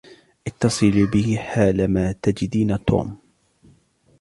[0.47, 3.17] اتّصلي بي حالما تجدين توم.